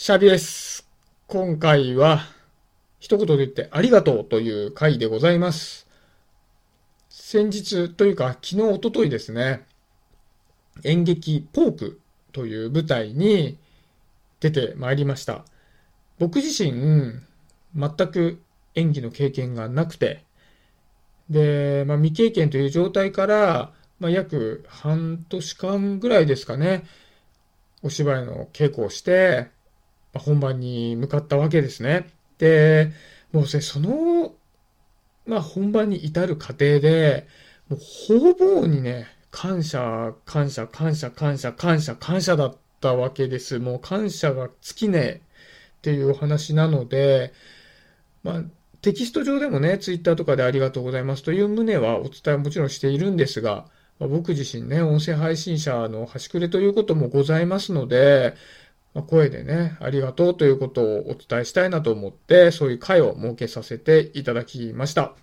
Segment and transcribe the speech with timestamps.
[0.00, 0.88] シャビです。
[1.26, 2.20] 今回は、
[3.00, 5.88] 一言で言ってありがとうという回でございます。
[7.08, 9.66] 先日というか、昨日、おとといですね、
[10.84, 12.00] 演劇ポーク
[12.30, 13.58] という舞台に
[14.38, 15.44] 出てまいりました。
[16.20, 17.14] 僕自身、
[17.74, 18.40] 全く
[18.76, 20.22] 演技の経験がなくて、
[21.28, 26.84] で、まあ、未経験という状態から、まあ、約半年間ぐらいですかね、
[27.82, 29.57] お芝居の稽古をして、
[30.18, 32.08] 本番に向かったわけですね。
[32.38, 32.92] で、
[33.32, 34.34] もうその、
[35.26, 37.26] まあ、本番に至る過程で、
[37.68, 43.58] もう方々にね、感謝、感謝、感謝、感謝、感謝、感謝だったわけです。
[43.58, 45.20] もう感謝が尽きねえ
[45.78, 47.32] っていうお話なので、
[48.22, 48.42] まあ、
[48.80, 53.66] テキスト上でもね、ツイッターとかでありがとうございますという旨はお伝えもちろんしているんですが、
[53.98, 58.34] まあ、僕自身ね、音声配信者の端くれということもございますので、
[58.98, 65.14] ま声でね、ありがとうということをお伝えしたいなと思って、そういう会を設けさせていただきました。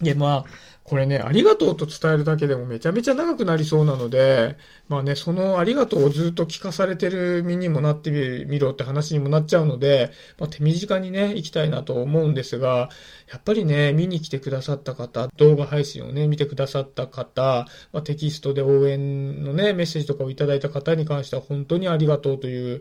[0.00, 0.50] で、まあ、
[0.88, 4.56] これね、ありがとうと伝えるだけでもめちゃめちゃ長くなりそうなので、
[4.88, 12.88] まあね、そのありがとうをずっと聞かされてる身にもなってみろって話にもなっちゃうので、まあ、手短にね、行きたいなと思うんですが、
[13.30, 22.80] やっぱりね、見に来てくださった方、動画配信をね、見てくださった方、まあ、テキストで応援のね、メッセージとかをいただいた方に関しては本当にありがとうという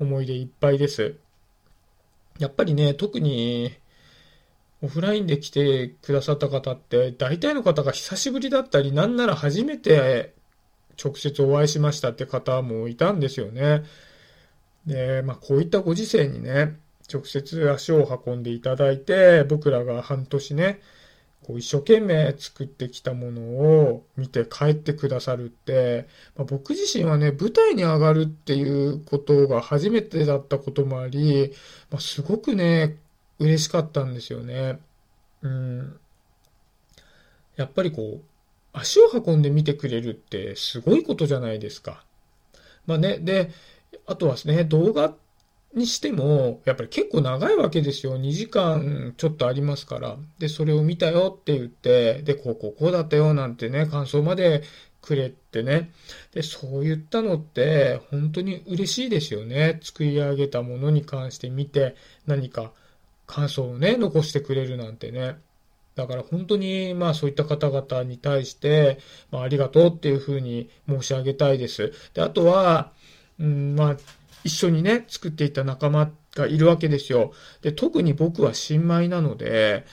[0.00, 1.16] 思いでいっぱいです。
[2.38, 3.72] やっぱりね、特に、
[4.82, 10.34] オフラインで来てくださった方って、大体の方が久しぶりだったり、なんなら初めて
[11.02, 13.84] 直接お会いしましたって方もいたんですよね。
[14.86, 16.76] で、まあこういったご時世にね、
[17.12, 20.80] 直接足を運んでいただいて、僕らが半年ね、
[21.46, 31.52] こう一生懸命作ってきたものを見て帰ってくださるって、まあ、僕自身はね、舞台に上がるっていうことが初めてだったこともあり、
[31.90, 32.96] まあ、すごくね、
[33.42, 34.78] 嬉しかったんですよね。
[35.42, 35.98] うん。
[37.56, 38.24] やっぱりこう、
[38.72, 42.04] 足を運んで見てくれるってすごいことじゃないですか。
[42.86, 43.50] まあね、で、
[44.06, 45.14] あとはですね、動画
[45.74, 48.18] にしても、やっぱり結構長いわけですよ。
[48.18, 50.16] 2時間ちょっとありますから。
[50.38, 54.62] で、それを見たよって言って、で、こう、こう、こうだったよなんてね、感想まで
[55.02, 55.90] くれてね。
[56.32, 59.78] で、そういったのって、本当に嬉しいですよね。
[59.82, 61.96] 作り上げたものに関して見て、
[62.26, 62.72] 何か
[63.32, 65.36] 感想をね、残してくれるなんてね。
[65.94, 68.98] だから本当に、まあそういった方々に対して、
[69.30, 71.92] まあありがとうっていうふうに申し上げたいです。
[72.12, 72.92] で、あとは、
[73.40, 73.96] うん、まあ、
[74.44, 77.32] 一緒にね、作っていた仲間がいるわけですよ。
[77.62, 79.86] で、特に僕は新米なので、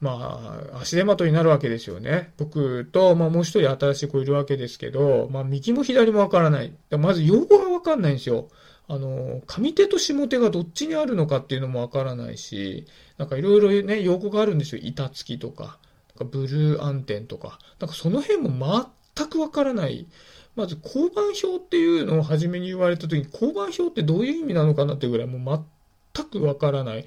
[0.00, 2.32] まあ、足手まといになるわけですよね。
[2.36, 6.72] 僕と、まあもう一人新しい子いるわけですけど、まあ右も左もわからない。
[6.96, 8.48] まず用語がわかんないんですよ。
[8.88, 12.86] あの、上手と下手がどっちにあるのかっていうのもわからないし、
[13.18, 14.80] なんかいろいろね、用語があるんですよ。
[14.82, 15.78] 板付きとか、
[16.18, 17.58] かブルー暗転とか。
[17.78, 20.06] なんかその辺も全くわからない。
[20.56, 25.64] まず、交番表っていうのを初めに言われた時に、交番表ってどういう意味なのかなっていうぐらい、もう
[26.14, 27.06] 全くわからない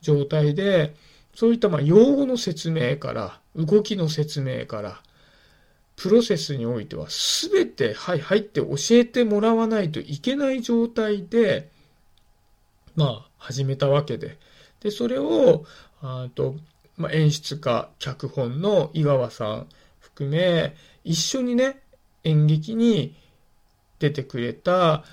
[0.00, 0.94] 状態で、
[1.34, 5.02] そういったま用語の説明から、動きの説明から、
[5.96, 7.06] プロセスにおいては
[7.52, 11.70] 全て、はい、入って教えてもらわないといけない状態で、
[12.96, 14.38] まあ、始めたわけで。
[14.80, 15.64] で、それを、
[16.02, 16.56] あと、
[16.96, 19.66] まあ、演出家、脚本の井川さん
[20.00, 20.74] 含め、
[21.04, 21.80] 一緒にね、
[22.24, 23.14] 演劇に
[23.98, 25.04] 出てくれた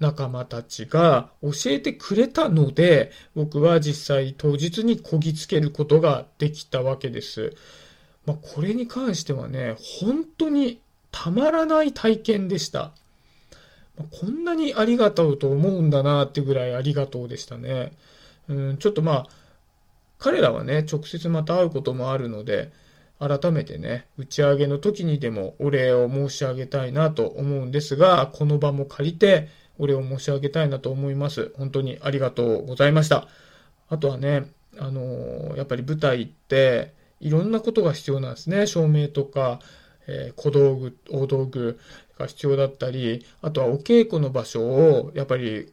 [0.00, 7.52] 仲間たちが教えてくれたので、僕は実際当日にこぎつけることができたわけです。
[8.26, 10.80] まあ、これに関してはね、本当に
[11.10, 12.92] たまらない体験でした。
[13.96, 17.92] まあ、こんなにありがとうと思うんだなってぐらいありがとうでしたね。
[18.48, 19.26] うん、ちょっとまあ、
[20.18, 22.72] 彼らはね、直接また会うこともあるので、
[23.18, 29.48] 改めてね、打ち上げの時にでもお礼を申し上げたいなと思うんですが、この場も借りて
[29.78, 31.52] お礼を申し上げたいなと思います。
[31.56, 33.28] 本当にありがとうございました。
[33.88, 36.92] あとはね、あのー、やっぱり舞台行って、
[37.24, 38.66] いろんなことが必要なんですね。
[38.66, 39.58] 照明とか、
[40.06, 41.80] えー、小道具、大道具
[42.18, 45.72] が必要だったり、あとはお稽古の場所を、やっぱり、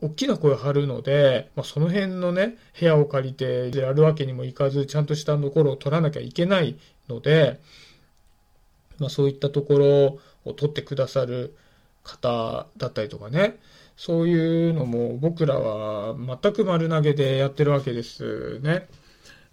[0.00, 6.76] 大きな声を張るので、まあ、その辺のね、部屋を借りてやるわけにもいかず、ちゃんとしたところを取らなきゃいけない
[7.08, 7.60] ので、
[8.98, 11.56] まあ、そういったところを取ってくださる
[12.04, 13.58] 方だったりとかね、
[13.96, 18.88] そういうのも僕らは全く丸投げでやってるわけですね。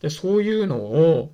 [0.02, 1.32] で、そういうのを、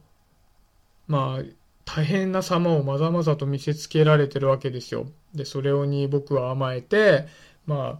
[1.07, 1.43] まあ、
[1.85, 5.07] 大変な様をまざまざと見せつけられてるわけですよ。
[5.33, 7.27] で、それをに僕は甘えて、
[7.67, 7.99] ま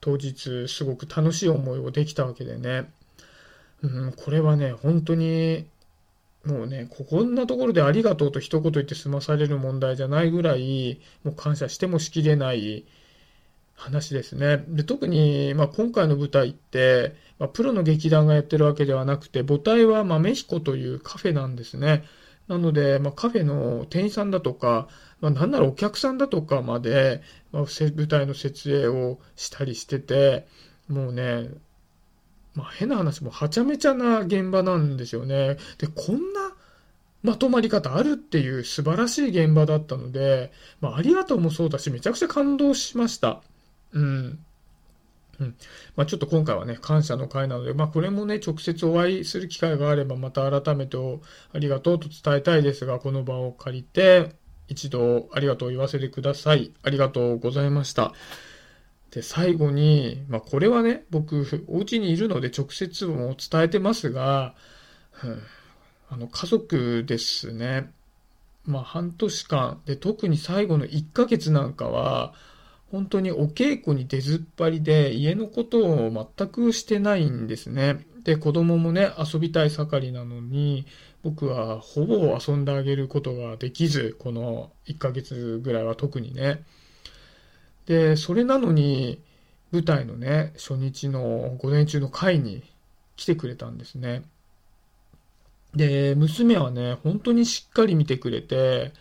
[0.00, 2.90] 当日すごく楽しい思いをできたわけでね。
[3.82, 5.66] うん、これはね、本当に、
[6.44, 12.84] もうね、こんなところでありがとうと一言言って済まされる問題じゃないぐらい、もう感謝してもしきれない
[13.74, 14.64] 話ですね。
[14.68, 22.04] で特に、まあ、今回の舞台って、まあ、プロの劇団がやってるわけではなくて、母体は豆彦というカフェなんですね。
[22.48, 24.88] なので、まあ、カフェの店員さんだとか、
[25.20, 27.22] まあ、なんならお客さんだとかまで、
[27.52, 30.46] まあ、舞台の設営をしたりしてて、
[30.88, 31.48] もうね、
[32.54, 35.56] まあ、変な話もはちゃめちゃな現場なんですよね。
[35.78, 36.54] で、こんな
[37.22, 43.42] まとまり方あるっていう素晴らしい現場だったので、まあ、ありがとうもそうだし、めちゃくちゃ感動しました。
[43.92, 44.38] うん。
[45.40, 45.56] うん
[45.96, 50.96] まあ、ちょっと今回はね、感謝の会なので、まあ、これもね、直接お会いする機会があれば、また改めて
[51.52, 54.34] ありがとうと伝えたいですが、この場を借りて、
[54.68, 56.72] 一度ありがとう言わせてください。
[56.82, 58.12] ありがとうございました。
[59.10, 64.54] で、最後に、まあ、これはね、僕、お家にいるので直接も伝えてますが、
[65.22, 65.42] うん、
[66.10, 67.92] あの、家族ですね。
[68.64, 72.34] まあ、半年間で、特に最後の1ヶ月なんかは、
[72.90, 78.06] 本当にお稽古に出ずっぱりで、家のことを全くしてないんですね。
[78.22, 80.86] で、子供もね、遊びたい盛りなのに、
[81.22, 86.62] 僕はほぼ遊んであげることができず、この1ヶ月ぐらいは特にね。
[87.86, 89.20] で、それなのに、
[89.72, 92.62] 舞台のね、初日の午前中の会に
[93.16, 94.22] 来てくれたんですね。
[95.74, 98.92] で、娘はね、本当にしっかり見てくれて、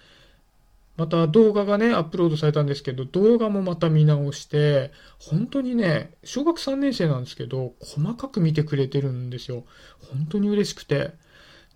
[0.98, 9.66] また動画がね、アップロードされたんですけど、動画もまた見直して、本当にね、小学3年生なんですけど、細かく見てくれてるんですよ。
[10.10, 11.12] 本当に嬉しくて。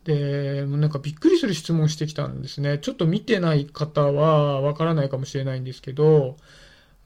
[0.06, 2.78] で、もうなんかびっくりする質問してきたんですね。
[2.78, 6.38] ちょっと見てない方はわからないかもしれないんですけど、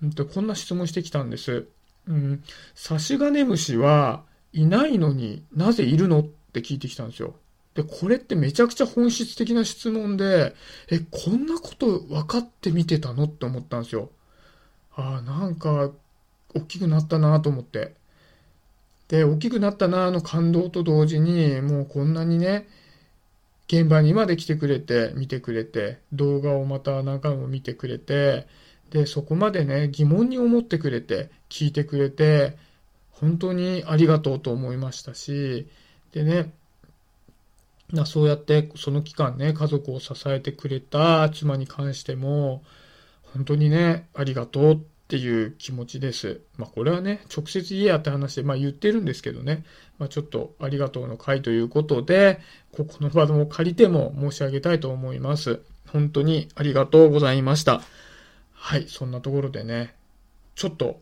[0.04, 1.66] うんと、こんな質問してきたんです。
[2.08, 2.44] うん、
[2.76, 6.20] サシガネムシはいないのになぜいるの？
[6.20, 7.36] って聞いてきたんですよ。
[7.76, 10.56] で、これってめちゃくちゃ本質的な質問で、
[10.90, 14.10] え、こんなこと分かって見てたのって思ったんですよ。
[14.96, 15.92] ああ、なんか、
[16.54, 17.96] 大きくなったなと思って。
[19.08, 22.68] で、大きくなったなの感動と同時に、もうこんなにね、
[23.68, 28.48] 現場にまで来てくれて、見てくれて、動画をまた何回も見てくれて、
[28.92, 32.56] で、そこまでね、疑問に思ってくれて、聞いてくれて、
[33.10, 35.68] 本当にありがとうと思いましたし、
[36.12, 36.54] でね、
[37.94, 42.64] なそうやってその期間ね、家族を支えてくれた妻に関しても、
[43.34, 46.42] 本当にね、ありがとうっていう気持ちです。
[46.58, 49.64] まあこれはね、直接言えやって話で、まあ言ってるんですけどね、
[50.00, 52.40] まあちょっとありがとうの会ということで、
[52.72, 55.62] ここの場を借りても申し上げたいと思います。
[55.88, 57.84] 本当にありがとうございました。
[58.54, 59.94] はい、そんなところでね、
[60.56, 61.00] ちょっと、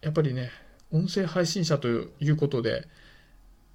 [0.00, 0.50] やっぱりね、
[0.90, 2.88] 音声配信者ということで、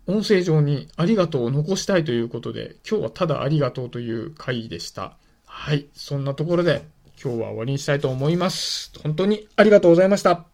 [0.08, 5.18] 音声上にありがとうを残したいということで、今日はただありがとうという回でした。
[5.46, 5.88] はい。
[5.94, 6.86] そんなところで
[7.22, 8.92] 今日は終わりにしたいと思います。
[9.04, 10.46] 本当にありがとうございました。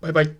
[0.00, 0.36] バイバイ。